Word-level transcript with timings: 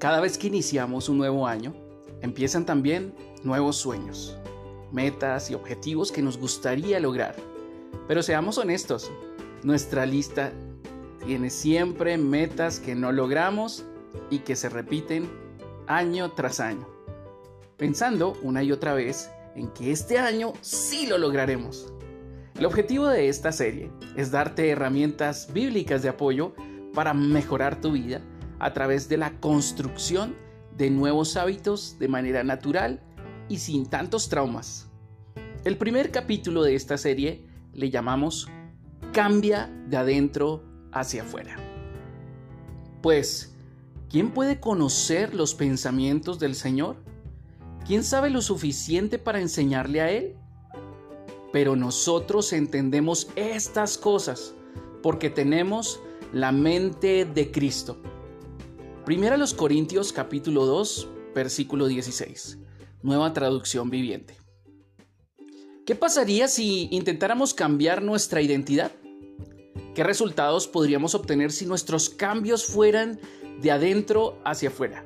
Cada 0.00 0.20
vez 0.20 0.38
que 0.38 0.46
iniciamos 0.46 1.10
un 1.10 1.18
nuevo 1.18 1.46
año, 1.46 1.74
empiezan 2.22 2.64
también 2.64 3.12
nuevos 3.44 3.76
sueños, 3.76 4.34
metas 4.90 5.50
y 5.50 5.54
objetivos 5.54 6.10
que 6.10 6.22
nos 6.22 6.38
gustaría 6.38 6.98
lograr. 7.00 7.36
Pero 8.08 8.22
seamos 8.22 8.56
honestos, 8.56 9.12
nuestra 9.62 10.06
lista 10.06 10.54
tiene 11.26 11.50
siempre 11.50 12.16
metas 12.16 12.80
que 12.80 12.94
no 12.94 13.12
logramos 13.12 13.84
y 14.30 14.38
que 14.38 14.56
se 14.56 14.70
repiten 14.70 15.30
año 15.86 16.30
tras 16.30 16.60
año, 16.60 16.88
pensando 17.76 18.38
una 18.42 18.62
y 18.62 18.72
otra 18.72 18.94
vez 18.94 19.30
en 19.54 19.68
que 19.68 19.92
este 19.92 20.18
año 20.18 20.54
sí 20.62 21.08
lo 21.08 21.18
lograremos. 21.18 21.92
El 22.58 22.64
objetivo 22.64 23.06
de 23.06 23.28
esta 23.28 23.52
serie 23.52 23.90
es 24.16 24.30
darte 24.30 24.70
herramientas 24.70 25.52
bíblicas 25.52 26.00
de 26.00 26.08
apoyo 26.08 26.54
para 26.94 27.12
mejorar 27.12 27.82
tu 27.82 27.92
vida 27.92 28.22
a 28.60 28.72
través 28.72 29.08
de 29.08 29.16
la 29.16 29.32
construcción 29.40 30.36
de 30.76 30.90
nuevos 30.90 31.36
hábitos 31.36 31.98
de 31.98 32.08
manera 32.08 32.44
natural 32.44 33.02
y 33.48 33.58
sin 33.58 33.86
tantos 33.86 34.28
traumas. 34.28 34.86
El 35.64 35.76
primer 35.76 36.10
capítulo 36.10 36.62
de 36.62 36.74
esta 36.74 36.96
serie 36.96 37.46
le 37.74 37.90
llamamos 37.90 38.48
Cambia 39.12 39.68
de 39.88 39.96
adentro 39.96 40.62
hacia 40.92 41.22
afuera. 41.22 41.56
Pues, 43.02 43.56
¿quién 44.08 44.30
puede 44.30 44.60
conocer 44.60 45.34
los 45.34 45.54
pensamientos 45.54 46.38
del 46.38 46.54
Señor? 46.54 46.96
¿Quién 47.86 48.04
sabe 48.04 48.30
lo 48.30 48.40
suficiente 48.40 49.18
para 49.18 49.40
enseñarle 49.40 50.00
a 50.00 50.10
Él? 50.10 50.36
Pero 51.52 51.76
nosotros 51.76 52.52
entendemos 52.52 53.28
estas 53.34 53.98
cosas 53.98 54.54
porque 55.02 55.30
tenemos 55.30 56.00
la 56.32 56.52
mente 56.52 57.24
de 57.24 57.50
Cristo. 57.50 57.96
Primera 59.04 59.38
los 59.38 59.54
Corintios 59.54 60.12
capítulo 60.12 60.66
2, 60.66 61.08
versículo 61.34 61.86
16. 61.86 62.58
Nueva 63.02 63.32
traducción 63.32 63.88
viviente. 63.88 64.36
¿Qué 65.86 65.94
pasaría 65.94 66.48
si 66.48 66.86
intentáramos 66.90 67.54
cambiar 67.54 68.02
nuestra 68.02 68.42
identidad? 68.42 68.92
¿Qué 69.94 70.04
resultados 70.04 70.68
podríamos 70.68 71.14
obtener 71.14 71.50
si 71.50 71.64
nuestros 71.64 72.10
cambios 72.10 72.66
fueran 72.66 73.18
de 73.62 73.70
adentro 73.70 74.38
hacia 74.44 74.68
afuera? 74.68 75.02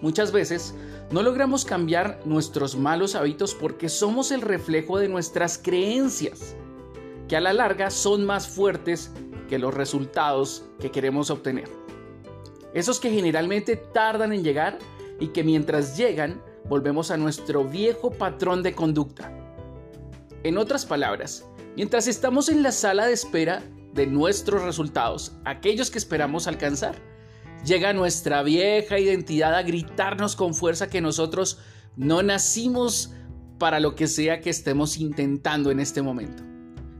Muchas 0.00 0.32
veces 0.32 0.74
no 1.10 1.22
logramos 1.22 1.66
cambiar 1.66 2.22
nuestros 2.24 2.76
malos 2.76 3.14
hábitos 3.14 3.54
porque 3.54 3.90
somos 3.90 4.32
el 4.32 4.40
reflejo 4.40 4.98
de 4.98 5.08
nuestras 5.08 5.58
creencias, 5.58 6.56
que 7.28 7.36
a 7.36 7.42
la 7.42 7.52
larga 7.52 7.90
son 7.90 8.24
más 8.24 8.48
fuertes 8.48 9.10
que 9.50 9.58
los 9.58 9.74
resultados 9.74 10.64
que 10.80 10.90
queremos 10.90 11.28
obtener. 11.28 11.87
Esos 12.78 13.00
que 13.00 13.10
generalmente 13.10 13.74
tardan 13.74 14.32
en 14.32 14.44
llegar 14.44 14.78
y 15.18 15.28
que 15.28 15.42
mientras 15.42 15.96
llegan 15.96 16.40
volvemos 16.68 17.10
a 17.10 17.16
nuestro 17.16 17.64
viejo 17.64 18.12
patrón 18.12 18.62
de 18.62 18.72
conducta. 18.72 19.32
En 20.44 20.56
otras 20.58 20.86
palabras, 20.86 21.44
mientras 21.74 22.06
estamos 22.06 22.48
en 22.48 22.62
la 22.62 22.70
sala 22.70 23.06
de 23.06 23.14
espera 23.14 23.64
de 23.94 24.06
nuestros 24.06 24.62
resultados, 24.62 25.32
aquellos 25.44 25.90
que 25.90 25.98
esperamos 25.98 26.46
alcanzar, 26.46 26.94
Llega 27.64 27.92
nuestra 27.92 28.44
vieja 28.44 29.00
identidad 29.00 29.52
a 29.52 29.62
gritarnos 29.62 30.36
con 30.36 30.54
fuerza 30.54 30.88
que 30.88 31.00
nosotros 31.00 31.58
no 31.96 32.22
nacimos 32.22 33.12
para 33.58 33.80
lo 33.80 33.96
que 33.96 34.06
sea 34.06 34.40
que 34.40 34.50
estemos 34.50 34.98
intentando 34.98 35.72
en 35.72 35.80
este 35.80 36.00
momento. 36.00 36.44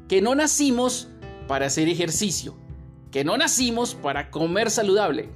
Que 0.09 0.21
no 0.21 0.35
nacimos 0.35 1.11
para 1.47 1.67
hacer 1.67 1.89
ejercicio. 1.89 2.57
Que 3.13 3.23
no 3.23 3.37
nacimos 3.37 3.95
para 3.95 4.33
comer 4.33 4.69
saludable. 4.71 5.29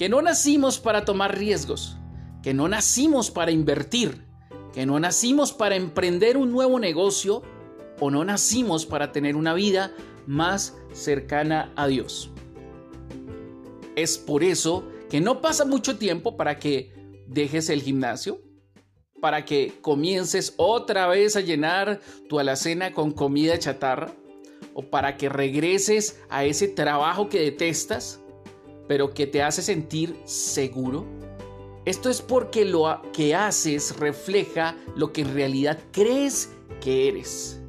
Que 0.00 0.08
no 0.08 0.22
nacimos 0.22 0.78
para 0.78 1.04
tomar 1.04 1.36
riesgos. 1.36 1.98
Que 2.42 2.54
no 2.54 2.68
nacimos 2.68 3.30
para 3.30 3.50
invertir. 3.50 4.24
Que 4.72 4.86
no 4.86 4.98
nacimos 4.98 5.52
para 5.52 5.76
emprender 5.76 6.38
un 6.38 6.50
nuevo 6.50 6.78
negocio. 6.78 7.42
O 8.00 8.10
no 8.10 8.24
nacimos 8.24 8.86
para 8.86 9.12
tener 9.12 9.36
una 9.36 9.52
vida 9.52 9.92
más 10.26 10.74
cercana 10.94 11.70
a 11.76 11.86
Dios. 11.86 12.30
Es 13.94 14.16
por 14.16 14.42
eso 14.42 14.88
que 15.10 15.20
no 15.20 15.42
pasa 15.42 15.66
mucho 15.66 15.98
tiempo 15.98 16.34
para 16.34 16.58
que 16.58 16.94
dejes 17.26 17.68
el 17.68 17.82
gimnasio, 17.82 18.40
para 19.20 19.44
que 19.44 19.74
comiences 19.82 20.54
otra 20.56 21.08
vez 21.08 21.36
a 21.36 21.42
llenar 21.42 22.00
tu 22.26 22.38
alacena 22.38 22.94
con 22.94 23.10
comida 23.10 23.58
chatarra, 23.58 24.14
o 24.72 24.80
para 24.80 25.18
que 25.18 25.28
regreses 25.28 26.22
a 26.30 26.46
ese 26.46 26.68
trabajo 26.68 27.28
que 27.28 27.40
detestas, 27.40 28.20
pero 28.90 29.14
que 29.14 29.28
te 29.28 29.40
hace 29.40 29.62
sentir 29.62 30.20
seguro. 30.24 31.06
Esto 31.84 32.10
es 32.10 32.20
porque 32.20 32.64
lo 32.64 33.00
que 33.12 33.36
haces 33.36 33.96
refleja 34.00 34.74
lo 34.96 35.12
que 35.12 35.20
en 35.20 35.32
realidad 35.32 35.78
crees 35.92 36.50
que 36.80 37.06
eres. 37.06 37.60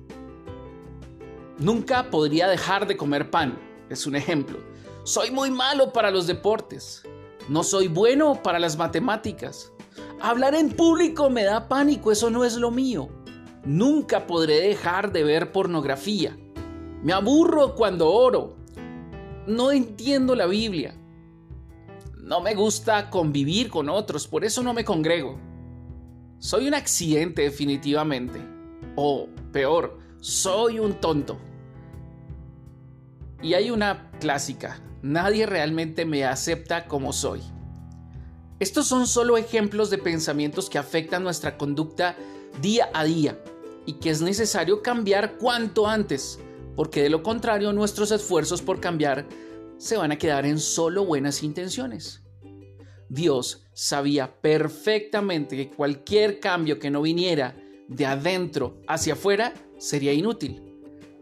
Nunca 1.59 2.09
podría 2.09 2.47
dejar 2.47 2.87
de 2.87 2.97
comer 2.97 3.29
pan, 3.29 3.55
es 3.91 4.07
un 4.07 4.15
ejemplo. 4.15 4.57
Soy 5.03 5.29
muy 5.29 5.51
malo 5.51 5.93
para 5.93 6.09
los 6.09 6.25
deportes. 6.25 7.03
No 7.47 7.63
soy 7.63 7.87
bueno 7.87 8.41
para 8.41 8.57
las 8.57 8.75
matemáticas. 8.75 9.71
Hablar 10.21 10.55
en 10.55 10.71
público 10.71 11.29
me 11.29 11.43
da 11.43 11.67
pánico, 11.67 12.11
eso 12.11 12.31
no 12.31 12.45
es 12.45 12.55
lo 12.55 12.71
mío. 12.71 13.09
Nunca 13.63 14.25
podré 14.25 14.59
dejar 14.59 15.11
de 15.11 15.23
ver 15.23 15.51
pornografía. 15.51 16.35
Me 17.03 17.13
aburro 17.13 17.75
cuando 17.75 18.09
oro. 18.09 18.55
No 19.45 19.71
entiendo 19.71 20.33
la 20.33 20.47
Biblia. 20.47 20.97
No 22.21 22.39
me 22.39 22.55
gusta 22.55 23.09
convivir 23.09 23.69
con 23.69 23.89
otros, 23.89 24.27
por 24.27 24.45
eso 24.45 24.63
no 24.63 24.73
me 24.73 24.85
congrego. 24.85 25.39
Soy 26.39 26.67
un 26.67 26.73
accidente 26.73 27.41
definitivamente. 27.41 28.39
O 28.95 29.27
peor, 29.51 29.99
soy 30.19 30.79
un 30.79 30.93
tonto. 30.93 31.37
Y 33.41 33.53
hay 33.55 33.71
una 33.71 34.11
clásica, 34.19 34.81
Nadie 35.01 35.47
realmente 35.47 36.05
me 36.05 36.25
acepta 36.25 36.87
como 36.87 37.11
soy. 37.11 37.41
Estos 38.59 38.87
son 38.87 39.07
solo 39.07 39.37
ejemplos 39.37 39.89
de 39.89 39.97
pensamientos 39.97 40.69
que 40.69 40.77
afectan 40.77 41.23
nuestra 41.23 41.57
conducta 41.57 42.15
día 42.61 42.89
a 42.93 43.03
día 43.03 43.39
y 43.87 43.93
que 43.93 44.11
es 44.11 44.21
necesario 44.21 44.83
cambiar 44.83 45.37
cuanto 45.37 45.87
antes, 45.87 46.39
porque 46.75 47.01
de 47.01 47.09
lo 47.09 47.23
contrario 47.23 47.73
nuestros 47.73 48.11
esfuerzos 48.11 48.61
por 48.61 48.79
cambiar 48.79 49.25
se 49.81 49.97
van 49.97 50.11
a 50.11 50.17
quedar 50.17 50.45
en 50.45 50.59
solo 50.59 51.05
buenas 51.05 51.41
intenciones. 51.41 52.21
Dios 53.09 53.65
sabía 53.73 54.39
perfectamente 54.39 55.57
que 55.57 55.69
cualquier 55.71 56.39
cambio 56.39 56.77
que 56.77 56.91
no 56.91 57.01
viniera 57.01 57.57
de 57.87 58.05
adentro 58.05 58.79
hacia 58.87 59.13
afuera 59.13 59.55
sería 59.79 60.13
inútil. 60.13 60.61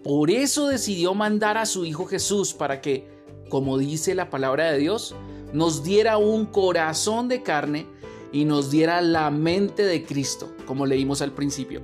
Por 0.03 0.29
eso 0.29 0.67
decidió 0.67 1.13
mandar 1.13 1.57
a 1.57 1.65
su 1.65 1.85
Hijo 1.85 2.05
Jesús 2.05 2.53
para 2.53 2.81
que 2.81 3.07
como 3.49 3.77
dice 3.77 4.13
la 4.13 4.29
palabra 4.29 4.71
de 4.71 4.77
Dios, 4.77 5.15
nos 5.53 5.83
diera 5.83 6.17
un 6.17 6.45
corazón 6.45 7.27
de 7.27 7.41
carne 7.41 7.87
y 8.31 8.45
nos 8.45 8.69
diera 8.69 9.01
la 9.01 9.31
mente 9.31 9.83
de 9.83 10.05
Cristo, 10.05 10.53
como 10.65 10.85
leímos 10.85 11.21
al 11.21 11.33
principio, 11.33 11.81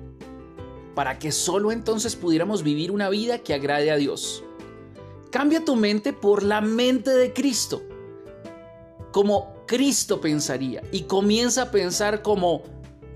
para 0.93 1.17
que 1.19 1.31
solo 1.31 1.71
entonces 1.71 2.15
pudiéramos 2.15 2.63
vivir 2.63 2.91
una 2.91 3.09
vida 3.09 3.39
que 3.39 3.53
agrade 3.53 3.91
a 3.91 3.95
Dios. 3.95 4.44
Cambia 5.35 5.65
tu 5.65 5.75
mente 5.75 6.13
por 6.13 6.43
la 6.43 6.61
mente 6.61 7.09
de 7.09 7.33
Cristo, 7.33 7.83
como 9.11 9.65
Cristo 9.67 10.21
pensaría, 10.21 10.81
y 10.93 11.01
comienza 11.01 11.63
a 11.63 11.71
pensar 11.71 12.21
como 12.21 12.63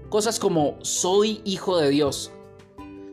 cosas 0.09 0.37
como 0.37 0.77
soy 0.81 1.39
hijo 1.45 1.77
de 1.77 1.87
Dios, 1.87 2.33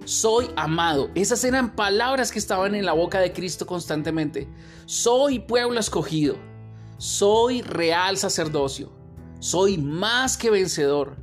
soy 0.05 0.51
amado. 0.57 1.09
Esas 1.15 1.45
eran 1.45 1.77
palabras 1.77 2.33
que 2.33 2.41
estaban 2.41 2.75
en 2.75 2.85
la 2.85 2.95
boca 2.95 3.21
de 3.21 3.33
Cristo 3.33 3.65
constantemente. 3.65 4.49
Soy 4.87 5.39
pueblo 5.39 5.79
escogido. 5.79 6.35
Soy 6.99 7.63
real 7.63 8.17
sacerdocio. 8.17 8.91
Soy 9.39 9.79
más 9.79 10.37
que 10.37 10.51
vencedor. 10.51 11.15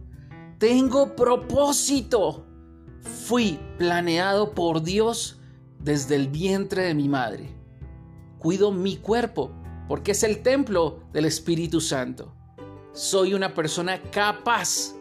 Tengo 0.57 1.17
propósito. 1.17 2.45
Fui 3.25 3.59
planeado 3.77 4.53
por 4.53 4.83
Dios 4.83 5.41
desde 5.79 6.15
el 6.15 6.29
vientre 6.29 6.83
de 6.83 6.93
mi 6.93 7.09
madre. 7.09 7.62
Cuido 8.43 8.71
mi 8.71 8.97
cuerpo 8.97 9.51
porque 9.87 10.11
es 10.11 10.21
el 10.23 10.43
templo 10.43 10.99
del 11.13 11.25
Espíritu 11.25 11.81
Santo. 11.81 12.35
Soy 12.91 13.33
una 13.33 13.53
persona 13.53 13.99
capaz 14.11 14.93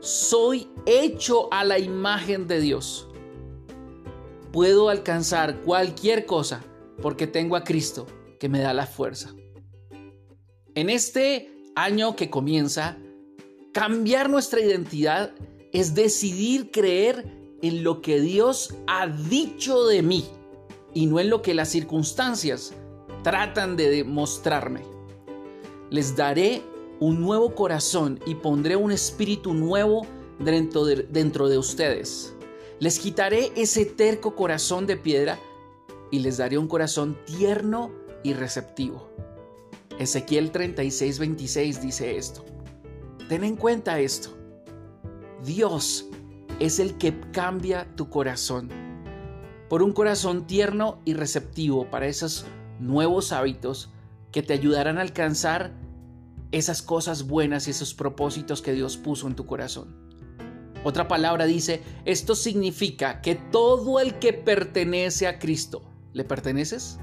soy 0.00 0.68
hecho 0.86 1.52
a 1.52 1.64
la 1.64 1.78
imagen 1.78 2.46
de 2.46 2.60
Dios. 2.60 3.08
Puedo 4.52 4.88
alcanzar 4.88 5.60
cualquier 5.60 6.26
cosa 6.26 6.62
porque 7.02 7.26
tengo 7.26 7.56
a 7.56 7.64
Cristo 7.64 8.06
que 8.38 8.48
me 8.48 8.60
da 8.60 8.72
la 8.72 8.86
fuerza. 8.86 9.34
En 10.74 10.90
este 10.90 11.50
año 11.76 12.16
que 12.16 12.30
comienza, 12.30 12.98
cambiar 13.72 14.30
nuestra 14.30 14.60
identidad 14.60 15.32
es 15.72 15.94
decidir 15.94 16.70
creer 16.70 17.24
en 17.62 17.84
lo 17.84 18.00
que 18.00 18.20
Dios 18.20 18.74
ha 18.86 19.06
dicho 19.06 19.86
de 19.86 20.02
mí 20.02 20.24
y 20.94 21.06
no 21.06 21.20
en 21.20 21.30
lo 21.30 21.42
que 21.42 21.54
las 21.54 21.68
circunstancias 21.68 22.72
tratan 23.22 23.76
de 23.76 23.90
demostrarme. 23.90 24.82
les 25.90 26.14
daré 26.14 26.62
un 27.00 27.20
nuevo 27.20 27.54
corazón 27.54 28.20
y 28.26 28.36
pondré 28.36 28.76
un 28.76 28.92
espíritu 28.92 29.54
nuevo 29.54 30.06
dentro 30.38 30.84
de, 30.84 31.06
dentro 31.10 31.48
de 31.48 31.58
ustedes. 31.58 32.34
Les 32.78 32.98
quitaré 32.98 33.50
ese 33.56 33.86
terco 33.86 34.36
corazón 34.36 34.86
de 34.86 34.96
piedra 34.96 35.38
y 36.10 36.20
les 36.20 36.36
daré 36.36 36.58
un 36.58 36.68
corazón 36.68 37.18
tierno 37.26 37.90
y 38.22 38.34
receptivo. 38.34 39.10
Ezequiel 39.98 40.52
36, 40.52 41.18
26 41.18 41.82
dice 41.82 42.16
esto. 42.16 42.44
Ten 43.28 43.44
en 43.44 43.56
cuenta 43.56 43.98
esto. 43.98 44.30
Dios 45.44 46.06
es 46.58 46.78
el 46.78 46.98
que 46.98 47.18
cambia 47.32 47.88
tu 47.96 48.08
corazón 48.08 48.79
por 49.70 49.84
un 49.84 49.92
corazón 49.92 50.48
tierno 50.48 50.98
y 51.04 51.14
receptivo 51.14 51.88
para 51.90 52.08
esos 52.08 52.44
nuevos 52.80 53.30
hábitos 53.30 53.88
que 54.32 54.42
te 54.42 54.52
ayudarán 54.52 54.98
a 54.98 55.02
alcanzar 55.02 55.70
esas 56.50 56.82
cosas 56.82 57.28
buenas 57.28 57.68
y 57.68 57.70
esos 57.70 57.94
propósitos 57.94 58.62
que 58.62 58.72
Dios 58.72 58.96
puso 58.96 59.28
en 59.28 59.36
tu 59.36 59.46
corazón. 59.46 59.94
Otra 60.82 61.06
palabra 61.06 61.44
dice, 61.44 61.82
esto 62.04 62.34
significa 62.34 63.20
que 63.20 63.36
todo 63.36 64.00
el 64.00 64.18
que 64.18 64.32
pertenece 64.32 65.28
a 65.28 65.38
Cristo, 65.38 65.82
¿le 66.14 66.24
perteneces? 66.24 66.98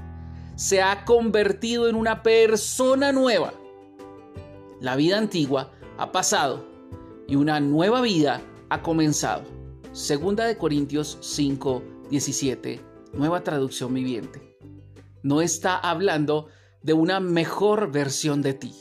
Se 0.54 0.82
ha 0.82 1.06
convertido 1.06 1.88
en 1.88 1.96
una 1.96 2.22
persona 2.22 3.12
nueva. 3.12 3.54
La 4.78 4.94
vida 4.94 5.16
antigua 5.16 5.72
ha 5.96 6.12
pasado 6.12 6.66
y 7.26 7.36
una 7.36 7.60
nueva 7.60 8.02
vida 8.02 8.42
ha 8.68 8.82
comenzado. 8.82 9.44
Segunda 9.92 10.44
de 10.44 10.58
Corintios 10.58 11.16
5, 11.22 11.82
17, 12.10 12.80
nueva 13.12 13.42
traducción 13.42 13.94
viviente. 13.94 14.56
No 15.22 15.40
está 15.40 15.76
hablando 15.76 16.48
de 16.82 16.92
una 16.92 17.20
mejor 17.20 17.90
versión 17.90 18.42
de 18.42 18.54
ti. 18.54 18.74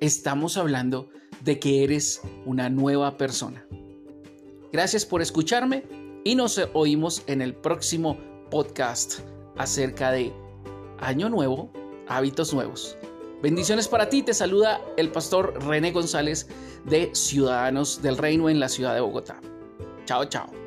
Estamos 0.00 0.56
hablando 0.56 1.10
de 1.44 1.58
que 1.58 1.84
eres 1.84 2.22
una 2.46 2.70
nueva 2.70 3.16
persona. 3.16 3.66
Gracias 4.72 5.04
por 5.04 5.20
escucharme 5.20 5.84
y 6.24 6.34
nos 6.34 6.60
oímos 6.74 7.22
en 7.26 7.42
el 7.42 7.54
próximo 7.54 8.18
podcast 8.50 9.20
acerca 9.56 10.12
de 10.12 10.32
Año 10.98 11.28
Nuevo, 11.28 11.72
hábitos 12.08 12.54
nuevos. 12.54 12.96
Bendiciones 13.42 13.88
para 13.88 14.10
ti, 14.10 14.22
te 14.22 14.34
saluda 14.34 14.80
el 14.96 15.10
pastor 15.10 15.54
René 15.64 15.92
González 15.92 16.46
de 16.84 17.10
Ciudadanos 17.14 18.02
del 18.02 18.18
Reino 18.18 18.50
en 18.50 18.60
la 18.60 18.68
ciudad 18.68 18.94
de 18.94 19.00
Bogotá. 19.00 19.40
Chao, 20.04 20.26
chao. 20.26 20.59